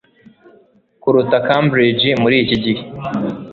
kuruta 1.01 1.37
cambridge 1.47 2.09
muri 2.21 2.35
iki 2.43 2.55
gihe 2.63 2.81